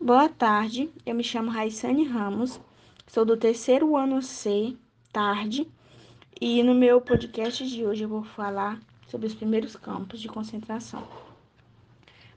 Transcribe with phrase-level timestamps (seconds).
[0.00, 2.60] Boa tarde, eu me chamo Raissane Ramos,
[3.06, 4.76] sou do terceiro ano C,
[5.10, 5.66] tarde,
[6.38, 11.06] e no meu podcast de hoje eu vou falar sobre os primeiros campos de concentração.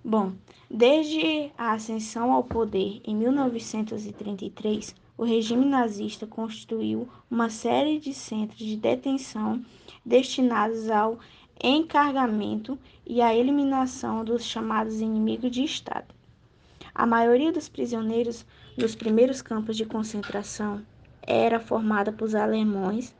[0.05, 0.33] Bom,
[0.69, 8.59] desde a ascensão ao poder em 1933, o regime nazista constituiu uma série de centros
[8.59, 9.65] de detenção
[10.05, 11.19] destinados ao
[11.61, 16.16] encargamento e à eliminação dos chamados inimigos de Estado.
[16.97, 18.43] A maioria dos prisioneiros
[18.75, 20.83] dos primeiros campos de concentração
[21.21, 23.13] era formada por alemães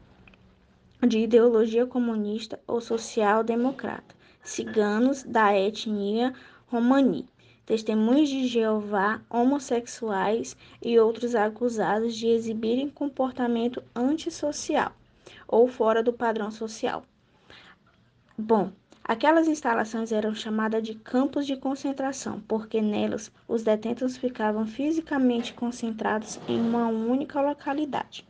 [1.08, 6.34] de ideologia comunista ou social-democrata, ciganos da etnia
[6.66, 7.30] romani,
[7.68, 14.92] testemunhos de Jeová, homossexuais e outros acusados de exibirem comportamento antissocial
[15.48, 17.04] ou fora do padrão social.
[18.36, 18.72] Bom,
[19.08, 26.38] Aquelas instalações eram chamadas de campos de concentração, porque nelas os detentos ficavam fisicamente concentrados
[26.46, 28.28] em uma única localidade.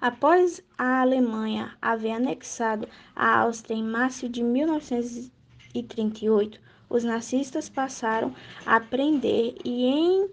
[0.00, 2.86] Após a Alemanha haver anexado
[3.16, 8.32] a Áustria em março de 1938, os nazistas passaram
[8.64, 10.28] a prender e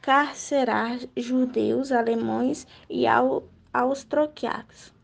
[0.00, 3.04] encarcerar judeus, alemães e
[3.72, 4.96] austríacos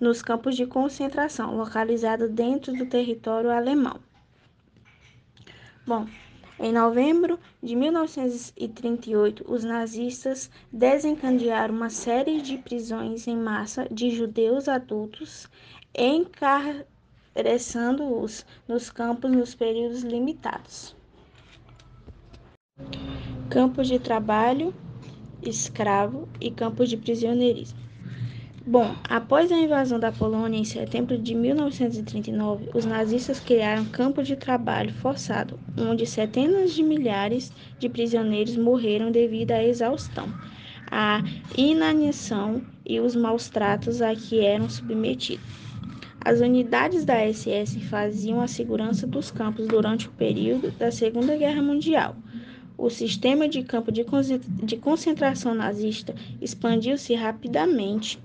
[0.00, 4.00] nos campos de concentração localizados dentro do território alemão.
[5.86, 6.06] Bom,
[6.58, 14.68] em novembro de 1938, os nazistas desencadearam uma série de prisões em massa de judeus
[14.68, 15.48] adultos,
[15.94, 20.96] encarcerando-os nos campos nos períodos limitados.
[23.50, 24.72] Campos de trabalho,
[25.42, 27.78] escravo e campos de prisioneirismo.
[28.66, 34.36] Bom, após a invasão da Polônia em setembro de 1939, os nazistas criaram campos de
[34.36, 40.32] trabalho forçado, onde centenas de milhares de prisioneiros morreram devido à exaustão,
[40.90, 41.22] à
[41.54, 45.44] inanição e os maus tratos a que eram submetidos.
[46.24, 51.62] As unidades da SS faziam a segurança dos campos durante o período da Segunda Guerra
[51.62, 52.16] Mundial.
[52.78, 58.18] O sistema de campo de concentração nazista expandiu-se rapidamente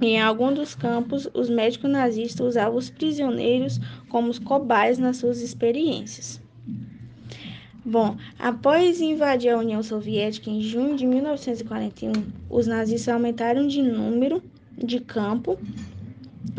[0.00, 3.78] em algum dos campos, os médicos nazistas usavam os prisioneiros
[4.08, 6.40] como cobaias nas suas experiências.
[7.84, 12.12] Bom, após invadir a União Soviética em junho de 1941,
[12.48, 14.42] os nazistas aumentaram de número
[14.76, 15.58] de campo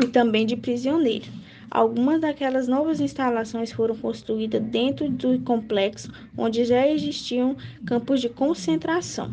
[0.02, 1.30] e também de prisioneiros.
[1.70, 9.32] Algumas daquelas novas instalações foram construídas dentro do complexo onde já existiam campos de concentração.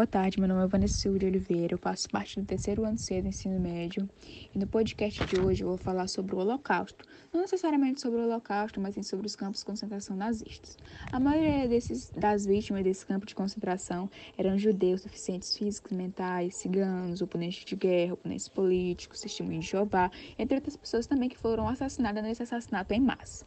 [0.00, 2.96] Boa tarde, meu nome é Vanessa Silva de Oliveira, eu faço parte do terceiro ano
[2.96, 4.08] C do ensino médio
[4.54, 7.04] e no podcast de hoje eu vou falar sobre o Holocausto.
[7.30, 10.78] Não necessariamente sobre o Holocausto, mas sim sobre os campos de concentração nazistas.
[11.12, 17.20] A maioria desses, das vítimas desse campo de concentração eram judeus deficientes físicos, mentais, ciganos,
[17.20, 22.24] oponentes de guerra, oponentes políticos, testemunhos de Jeová, entre outras pessoas também que foram assassinadas
[22.24, 23.44] nesse assassinato em massa.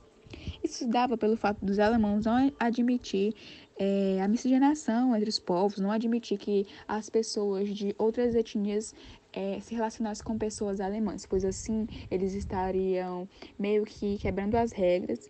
[0.63, 3.33] Isso dava pelo fato dos alemães não admitir
[3.83, 8.95] é, a miscigenação entre os povos, não admitir que as pessoas de outras etnias
[9.33, 13.27] é, se relacionassem com pessoas alemãs, pois assim eles estariam
[13.59, 15.29] meio que quebrando as regras,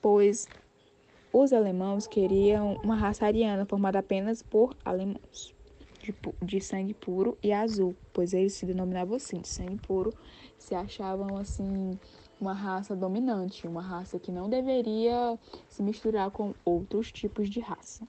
[0.00, 0.46] pois
[1.32, 5.59] os alemãos queriam uma raça ariana formada apenas por alemãos.
[6.10, 10.12] De, de, sangue puro e azul, pois eles se denominavam assim, de sangue puro,
[10.58, 11.98] se achavam assim
[12.40, 15.38] uma raça dominante, uma raça que não deveria
[15.68, 18.06] se misturar com outros tipos de raça.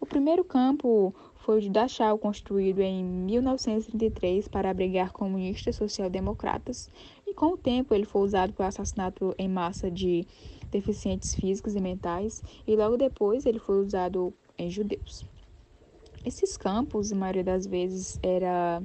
[0.00, 6.90] O primeiro campo foi o de Dachau, construído em 1933 para abrigar comunistas social-democratas,
[7.26, 10.26] e com o tempo ele foi usado para assassinato em massa de
[10.70, 15.33] deficientes físicos e mentais, e logo depois ele foi usado em judeus.
[16.24, 18.82] Esses campos, a maioria das vezes, era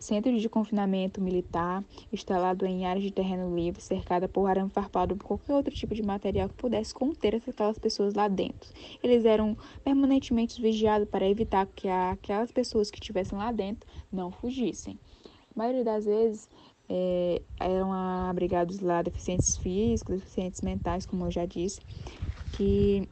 [0.00, 5.18] centro de confinamento militar, instalado em áreas de terreno livre, cercada por arame farpado ou
[5.18, 8.68] por qualquer outro tipo de material que pudesse conter aquelas pessoas lá dentro.
[9.02, 14.98] Eles eram permanentemente vigiados para evitar que aquelas pessoas que estivessem lá dentro não fugissem.
[15.54, 16.48] A maioria das vezes
[16.88, 21.80] é, eram abrigados lá deficientes físicos, deficientes mentais, como eu já disse,
[22.52, 23.08] que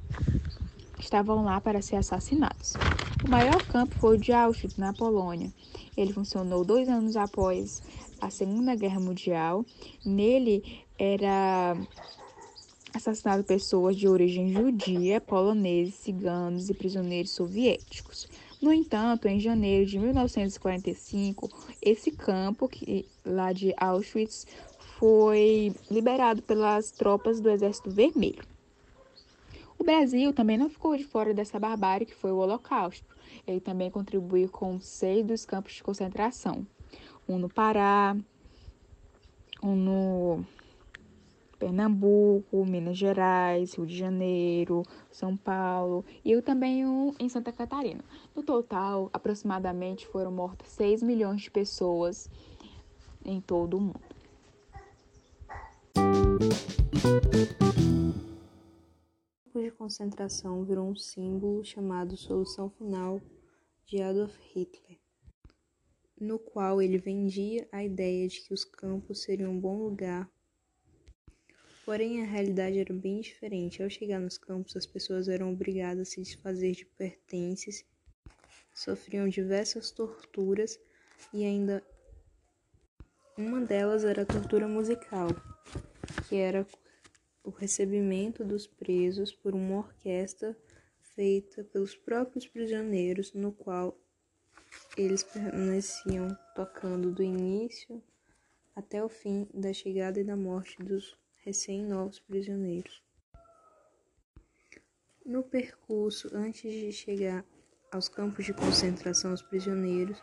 [0.99, 2.75] estavam lá para ser assassinados.
[3.23, 5.53] O maior campo foi o de Auschwitz, na Polônia.
[5.97, 7.83] Ele funcionou dois anos após
[8.21, 9.67] a Segunda Guerra Mundial.
[10.05, 11.77] Nele era
[12.95, 18.29] assassinado pessoas de origem judia, poloneses, ciganos e prisioneiros soviéticos.
[18.63, 21.49] No entanto, em janeiro de 1945,
[21.83, 24.47] esse campo que, lá de Auschwitz
[24.99, 28.58] foi liberado pelas tropas do Exército Vermelho.
[29.79, 33.17] O Brasil também não ficou de fora dessa barbárie que foi o Holocausto.
[33.47, 36.67] Ele também contribuiu com seis dos campos de concentração:
[37.29, 38.17] um no Pará,
[39.63, 40.45] um no
[41.59, 48.05] Pernambuco, Minas Gerais, Rio de Janeiro, São Paulo e também um em Santa Catarina.
[48.35, 52.31] No total, aproximadamente foram mortas 6 milhões de pessoas
[53.25, 54.01] em todo o mundo.
[59.59, 63.21] O campo de concentração virou um símbolo chamado Solução Final
[63.85, 65.01] de Adolf Hitler,
[66.21, 70.31] no qual ele vendia a ideia de que os campos seriam um bom lugar
[71.85, 73.83] Porém, a realidade era bem diferente.
[73.83, 77.85] Ao chegar nos campos, as pessoas eram obrigadas a se desfazer de pertences,
[78.73, 80.79] sofriam diversas torturas
[81.33, 81.83] e ainda
[83.37, 85.29] uma delas era a tortura musical,
[86.29, 86.65] que era
[87.49, 90.55] o recebimento dos presos por uma orquestra
[91.15, 93.99] feita pelos próprios prisioneiros, no qual
[94.99, 98.03] eles permaneciam tocando do início
[98.77, 103.03] até o fim da chegada e da morte dos recém-novos prisioneiros.
[105.25, 107.47] No percurso, antes de chegar
[107.91, 110.23] aos campos de concentração, os prisioneiros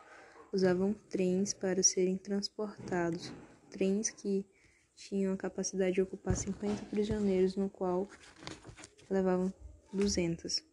[0.53, 3.33] usavam trens para serem transportados,
[3.71, 4.45] trens que
[4.95, 8.09] tinham a capacidade de ocupar 50 prisioneiros, no qual
[9.09, 9.53] levavam
[9.93, 10.63] 200,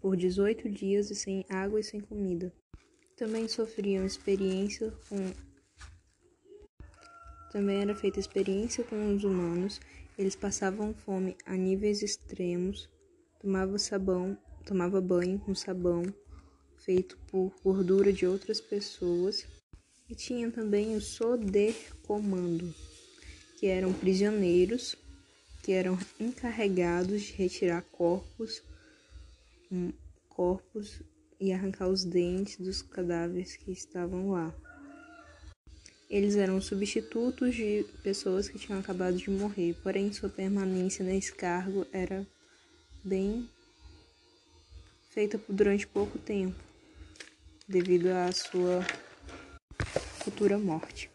[0.00, 2.52] por 18 dias e sem água e sem comida.
[3.16, 5.16] Também sofriam experiência com
[7.50, 9.80] também era feita experiência com os humanos.
[10.16, 12.88] Eles passavam fome a níveis extremos,
[13.40, 16.04] tomava sabão, tomava banho com sabão
[16.76, 19.46] feito por gordura de outras pessoas
[20.08, 22.74] e tinha também o Soder Comando,
[23.60, 24.96] que eram prisioneiros
[25.62, 28.62] que eram encarregados de retirar corpos,
[29.70, 29.92] hum,
[30.30, 31.02] corpos
[31.38, 34.54] e arrancar os dentes dos cadáveres que estavam lá.
[36.08, 41.86] Eles eram substitutos de pessoas que tinham acabado de morrer, porém sua permanência nesse cargo
[41.92, 42.26] era
[43.04, 43.46] bem
[45.10, 46.58] feita durante pouco tempo,
[47.68, 48.82] devido à sua
[50.24, 51.10] futura morte.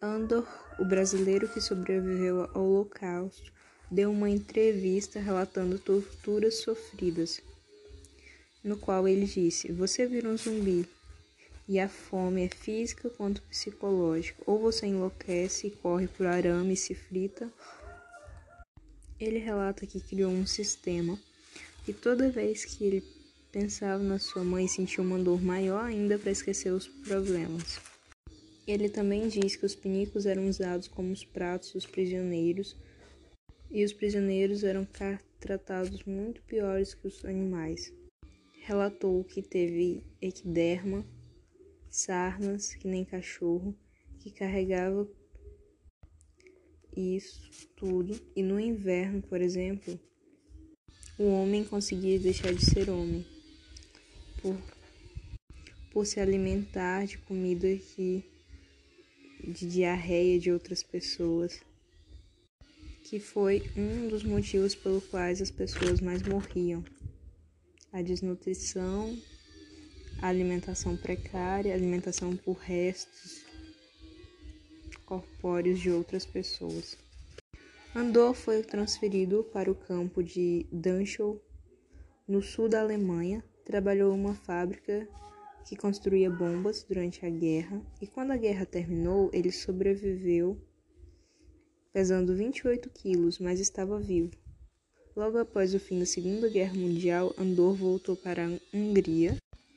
[0.00, 0.46] Andor,
[0.78, 3.52] o brasileiro que sobreviveu ao Holocausto,
[3.90, 7.40] deu uma entrevista relatando torturas sofridas,
[8.62, 10.88] no qual ele disse: Você virou um zumbi,
[11.68, 14.40] e a fome é física quanto psicológica.
[14.46, 17.52] Ou você enlouquece e corre por arame e se frita.
[19.18, 21.18] Ele relata que criou um sistema
[21.88, 23.04] e toda vez que ele
[23.50, 27.97] pensava na sua mãe sentia uma dor maior ainda para esquecer os problemas.
[28.68, 32.76] Ele também diz que os pinicos eram usados como os pratos dos prisioneiros
[33.70, 34.86] e os prisioneiros eram
[35.40, 37.90] tratados muito piores que os animais.
[38.60, 41.02] Relatou que teve equiderma,
[41.88, 43.74] sarnas, que nem cachorro,
[44.20, 45.08] que carregava
[46.94, 48.20] isso tudo.
[48.36, 49.98] E no inverno, por exemplo,
[51.18, 53.24] o homem conseguia deixar de ser homem
[54.42, 54.56] por,
[55.90, 58.22] por se alimentar de comida que,
[59.48, 61.60] de diarreia de outras pessoas,
[63.02, 66.84] que foi um dos motivos pelo quais as pessoas mais morriam.
[67.92, 69.16] A desnutrição
[70.20, 73.44] a alimentação precária, alimentação por restos
[75.06, 76.98] corpóreos de outras pessoas.
[77.94, 81.40] Andor foi transferido para o campo de Dachau,
[82.26, 83.42] no sul da Alemanha.
[83.64, 85.08] Trabalhou uma fábrica
[85.68, 90.58] que construía bombas durante a guerra e quando a guerra terminou, ele sobreviveu
[91.92, 94.30] pesando 28 quilos, mas estava vivo.
[95.14, 99.36] Logo após o fim da Segunda Guerra Mundial, Andor voltou para a Hungria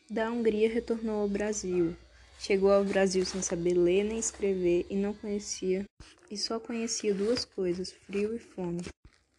[0.10, 1.95] da Hungria retornou ao Brasil.
[2.39, 5.86] Chegou ao Brasil sem saber ler nem escrever e não conhecia
[6.29, 8.81] e só conhecia duas coisas, frio e fome.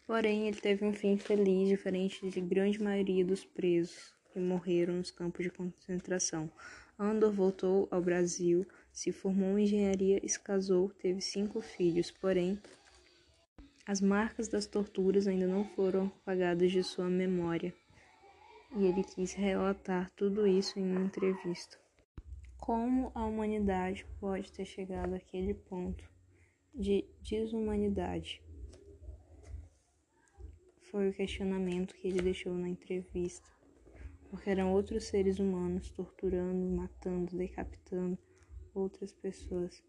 [0.06, 5.10] Porém, ele teve um fim feliz, diferente de grande maioria dos presos que morreram nos
[5.10, 6.50] campos de concentração.
[6.98, 12.58] Andor voltou ao Brasil, se formou em engenharia e se casou, teve cinco filhos, porém
[13.86, 17.74] as marcas das torturas ainda não foram apagadas de sua memória
[18.76, 21.78] e ele quis relatar tudo isso em uma entrevista.
[22.58, 26.08] Como a humanidade pode ter chegado àquele ponto
[26.74, 28.40] de desumanidade?
[30.90, 33.50] Foi o questionamento que ele deixou na entrevista.
[34.32, 38.18] Porque eram outros seres humanos torturando, matando, decapitando
[38.74, 39.84] outras pessoas.